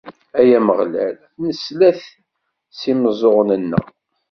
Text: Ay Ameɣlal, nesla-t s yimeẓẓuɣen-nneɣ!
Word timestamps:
Ay 0.39 0.51
Ameɣlal, 0.59 1.17
nesla-t 1.45 2.01
s 2.77 2.79
yimeẓẓuɣen-nneɣ! 2.87 3.85